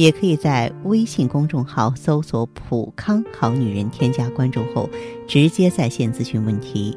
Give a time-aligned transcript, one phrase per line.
[0.00, 4.88] 也可以在微信公众号搜索“普康好女人”，添加关注后
[5.28, 6.96] 直接在线咨询问题。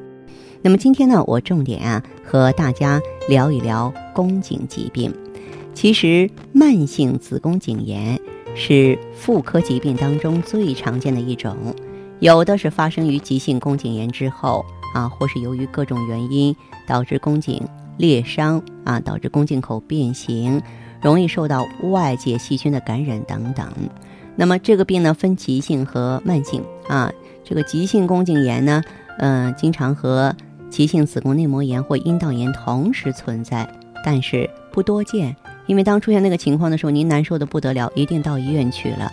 [0.62, 5.14] 那么今天呢，我重点啊和大家聊一聊宫颈疾病。
[5.74, 8.18] 其实慢性子宫颈炎
[8.56, 11.58] 是妇科疾病当中最常见的一种，
[12.22, 16.56] 有的是发生于急性宫颈炎之后啊，或是由于各种原因
[16.88, 17.62] 导致宫颈
[17.98, 20.62] 裂伤啊，导致宫颈口变形，
[21.04, 23.68] 容易受到外界细菌的感染等等。
[24.36, 27.12] 那么这个病呢分急性和慢性啊，
[27.44, 28.82] 这个急性宫颈炎呢，
[29.20, 30.36] 嗯，经常和
[30.72, 33.70] 急性子宫内膜炎或阴道炎同时存在，
[34.04, 35.36] 但是不多见。
[35.68, 39.12] 因为当出现那个情况的时候，您难受的不得了，一定到医院去了。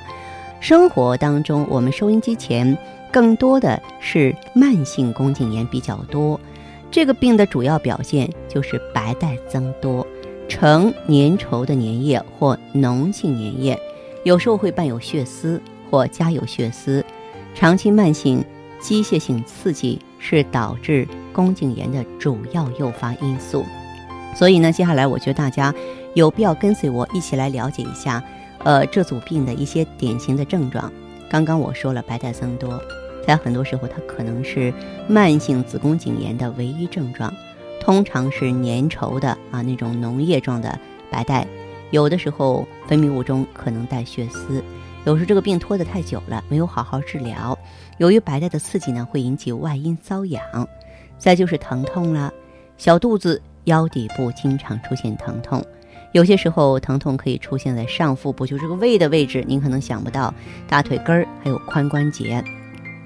[0.59, 2.77] 生活当中，我们收音机前
[3.12, 6.41] 更多的是慢性宫颈炎比较多。
[6.91, 10.05] 这个病的主要表现就是白带增多，
[10.51, 13.79] 呈粘稠的粘液或脓性粘液，
[14.25, 17.03] 有时候会伴有血丝或夹有血丝。
[17.55, 18.45] 长期慢性
[18.81, 23.65] 机械性刺激是导致宫颈炎的主要诱发因素，
[24.34, 25.73] 所以呢，接下来我觉得大家
[26.15, 28.23] 有必要跟随我一起来了解一下，
[28.65, 30.93] 呃，这组病的一些典型的症状。
[31.31, 32.81] 刚刚我说了，白带增多，
[33.25, 34.75] 在很多时候它可能是
[35.09, 37.33] 慢性子宫颈炎的唯一症状，
[37.81, 40.78] 通常是粘稠的啊那种脓液状的
[41.11, 41.47] 白带，
[41.91, 44.62] 有的时候分泌物中可能带血丝，
[45.05, 47.59] 有时这个病拖得太久了，没有好好治疗，
[47.98, 50.42] 由于白带的刺激呢，会引起外阴瘙痒。
[51.19, 52.33] 再就是疼痛了，
[52.78, 55.62] 小肚子、腰底部经常出现疼痛，
[56.12, 60.32] 有些时候疼痛可以出现在上腹部，就这个胃的位置，您可能想不到，
[60.69, 62.43] 大腿根儿还有髋关节。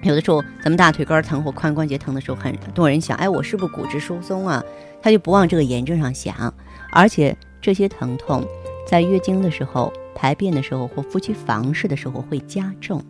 [0.04, 4.62] 有的时候咱们大腿根疼或髋关节疼的时候，很多人想，哎，我是不是骨质疏松啊？
[5.02, 6.52] 他就不往这个炎症上想，
[6.92, 8.46] 而且这些疼痛
[8.86, 13.02] 在月经的时候、排便的时候或夫妻房事的时候会加重，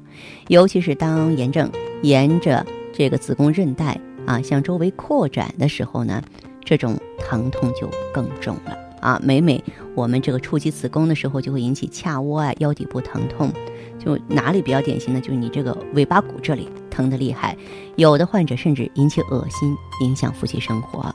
[0.48, 1.70] 尤其是当炎症
[2.02, 4.00] 沿着这个子宫韧带。
[4.26, 6.22] 啊，向周围扩展的时候呢，
[6.64, 9.20] 这种疼痛就更重了啊。
[9.22, 9.62] 每每
[9.94, 13.52] 我们这个触及子宫的时候，就会引起髂窝啊、腰底部疼痛。
[13.98, 15.20] 就哪里比较典型呢？
[15.20, 17.56] 就是你这个尾巴骨这里疼得厉害。
[17.96, 21.14] 有的患者甚至引起恶心，影响夫妻生活。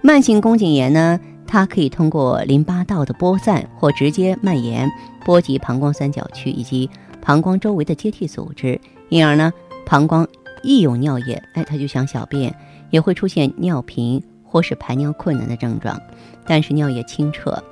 [0.00, 4.90] 慢性宫颈炎呢，它可以通过淋巴道的播散或直接蔓延，
[5.24, 6.88] 波及膀胱三角区以及
[7.20, 9.52] 膀胱周围的接替组织，因而呢，
[9.84, 10.26] 膀胱。
[10.62, 12.54] 一有尿液，哎，他就想小便，
[12.90, 15.98] 也会出现尿频或是排尿困难的症状，
[16.44, 17.64] 但是尿液清澈，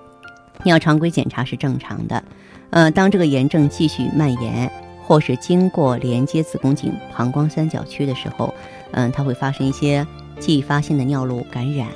[0.62, 2.24] 尿常规检查是正常的。
[2.70, 4.72] 呃，当这个炎症继续蔓延，
[5.08, 8.52] 或是经过连接子宫颈、膀胱三角区的时候，
[8.92, 10.06] 嗯，它会发生一些
[10.38, 11.88] 继发性的尿路感染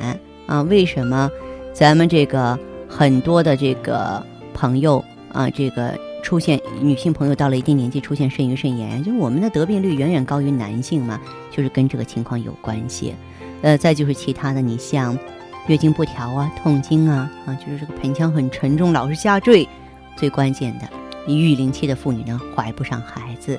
[0.47, 0.62] 啊。
[0.62, 1.31] 为什么
[1.75, 2.59] 咱们这个
[2.89, 4.25] 很多的这个
[4.55, 5.95] 朋友啊，这个？
[6.23, 13.12] 出现女性朋友到了一定年纪出现肾盂肾炎，就我们的得病率远远高于男性嘛，就是跟这个情况有关系。
[13.61, 15.19] 呃，再就是其他的，你像
[15.67, 19.69] 月经不调啊、痛经啊，啊，就是这个盆腔很沉重，老是下坠。
[20.15, 20.89] 最关键的，
[21.28, 23.59] 育龄期的妇女呢，怀不上孩子。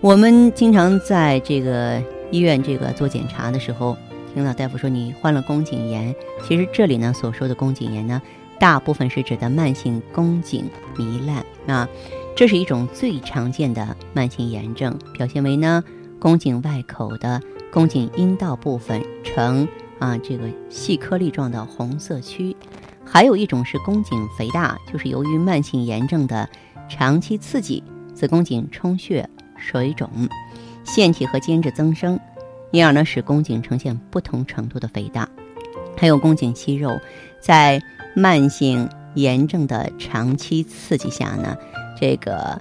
[0.00, 3.96] 我们经常在这个医院这个做检查的时候，
[4.34, 6.14] 听到大夫说你患了宫颈炎，
[6.46, 8.20] 其实这里呢所说的宫颈炎呢。
[8.58, 11.88] 大部分是指的慢性宫颈糜烂啊，
[12.36, 15.82] 这是一种最常见的慢性炎症，表现为呢
[16.20, 17.42] 宫颈外口的
[17.72, 19.66] 宫颈阴道部分呈
[19.98, 22.54] 啊这个细颗粒状的红色区，
[23.04, 26.48] 还有一种是宫颈肥大，就是由于慢性炎症的
[26.94, 27.82] 长期刺激，
[28.12, 29.26] 子宫颈充血、
[29.56, 30.10] 水肿、
[30.84, 32.20] 腺体和间质增生，
[32.70, 35.26] 因而呢使宫颈呈现不同程度的肥大，
[35.96, 37.00] 还有宫颈息肉
[37.40, 37.80] 在。
[38.14, 41.56] 慢性炎症的长期刺激下呢，
[41.98, 42.60] 这个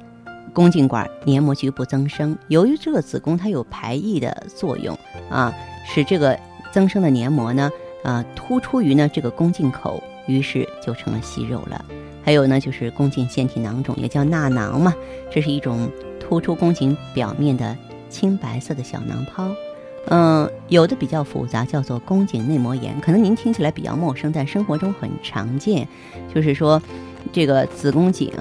[0.54, 2.38] 宫颈管黏膜局部增生。
[2.48, 4.98] 由于这个子宫它有排异的作用
[5.30, 5.54] 啊，
[5.86, 6.40] 使这个
[6.72, 7.70] 增生的黏膜呢，
[8.06, 11.84] 啊突出于呢这个宫颈口，于是就成了息肉了。
[12.24, 14.94] 还有呢，就是宫颈腺体囊肿，也叫纳囊嘛，
[15.32, 15.90] 这是一种
[16.20, 17.76] 突出宫颈表面的
[18.10, 19.50] 青白色的小囊泡。
[20.08, 25.88] 嗯，有的比较复杂，叫做宫颈内膜炎，可能您听起来比较陌生，但生活中很常见。
[26.34, 26.82] 就是说，
[27.32, 28.32] 这个子宫颈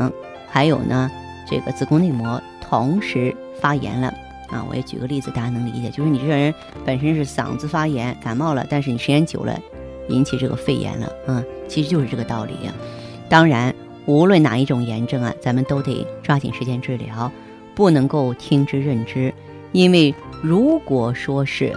[0.48, 1.10] 还有呢，
[1.48, 4.08] 这个子宫内膜同时发炎了
[4.48, 6.54] 啊，我也举个例子，大家能理解，就是你这人
[6.84, 9.58] 本身是嗓子发炎、感冒了，但是你时间久了
[10.10, 12.72] 引起这个肺炎了，啊，其实就是这个道理呀。
[13.28, 13.74] 当然，
[14.06, 17.30] 无论哪一种炎症啊，咱们都得抓紧时间治疗，
[17.74, 19.32] 不能够听之任之。
[19.72, 20.12] 因为
[20.42, 21.72] 如果说是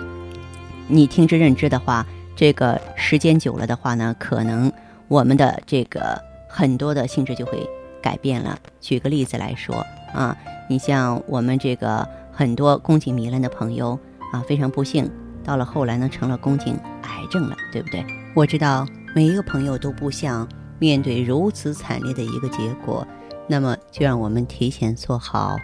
[0.87, 4.71] 你听之任之的话，这个时间久了的话呢，可能
[5.07, 6.19] 我们的这个
[6.49, 7.69] 很多的性质就会
[8.01, 8.57] 改变了。
[8.81, 10.35] 举个例子来说啊，
[10.67, 13.97] 你像我们这个很多宫颈糜烂的朋友
[14.31, 15.07] 啊，非常不幸，
[15.43, 18.03] 到了后来呢，成了宫颈癌症了，对不对？
[18.35, 18.83] 我知道
[19.13, 20.47] 每一个朋友都不想
[20.79, 23.07] 面对如此惨烈的一个结果，
[23.47, 25.55] 那么就让我们提前做好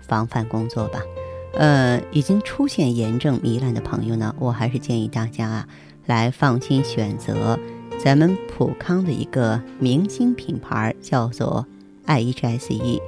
[0.00, 1.02] 防范工作吧。
[1.52, 5.68] 呃，已经出现炎症糜烂的朋友呢，我还是建议大家啊，
[6.06, 7.58] 来放心选择
[8.02, 11.66] 咱们普康的一个明星品牌，叫做
[12.06, 12.98] IHS E。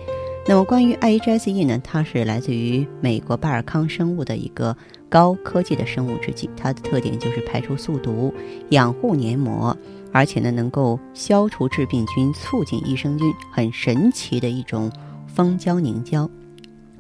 [0.47, 4.77] 那么关于 IHS E 呢，它是来自于美国拜尔康生物的一个
[5.09, 8.33] 高科技的生物制剂，它的特点就是排出宿毒、
[8.71, 9.77] 养护黏膜，
[10.13, 14.91] 而且呢能够消除致病菌、促进益生菌，很神奇的一种
[15.27, 16.29] 蜂胶凝胶。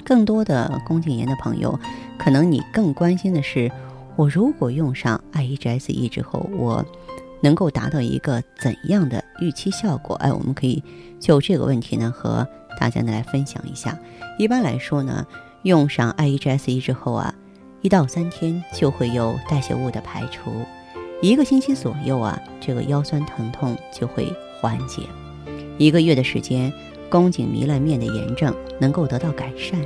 [0.04, 1.78] 更多的宫颈炎的朋友，
[2.18, 3.70] 可能你更关心的是，
[4.16, 6.82] 我如果用上 IEGSE 之后，我
[7.42, 10.16] 能够达到一个怎样的预期效果？
[10.16, 10.82] 哎，我们可以
[11.20, 12.46] 就这个问题呢，和
[12.80, 13.98] 大家呢来分享一下。
[14.38, 15.26] 一般来说呢，
[15.62, 17.34] 用上 IEGSE 之后啊，
[17.80, 20.50] 一到三天就会有代谢物的排除，
[21.22, 25.02] 一个星期左右啊，这个腰酸疼痛就会缓解，
[25.78, 26.72] 一个月的时间。
[27.10, 29.80] 宫颈糜烂面的炎症能够得到改善，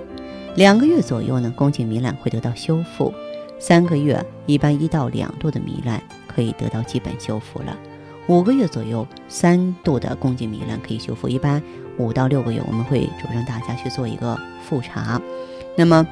[0.57, 3.13] 两个月左右呢，宫颈糜烂会得到修复；
[3.61, 7.77] 三个月，一般一到两度的糜烂可以得到基本修复了；
[8.27, 11.63] 五个月左右，三度的宫颈糜烂可以修复；一般
[11.97, 14.37] 五到六个月，我们会主张大家去做一个
[14.69, 15.23] 复查。
[15.77, 16.05] 那么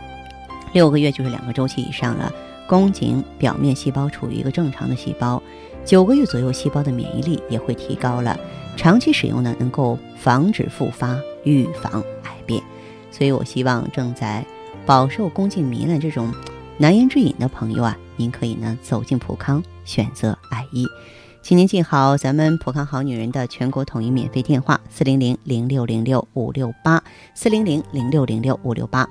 [0.73, 2.33] 六个月就是两个周期以上了，
[2.69, 5.43] 宫颈表面细胞处于一个正常的细胞；
[5.85, 8.39] 九个月左右，细胞的免疫力也会提高了。
[8.77, 12.63] 长期使用呢，能够防止复发，预防癌变。
[13.11, 14.47] 所以我希望正在
[14.87, 16.33] 饱受宫颈糜烂这种
[16.79, 20.87] 难言之隐的朋友啊，您可以呢走进普康，选择爱医。
[21.43, 27.03] 请您记好咱们普康好女人的全国统一免费电话：四零零零六零六五六八，
[27.35, 29.09] 四零零零六零六五六八。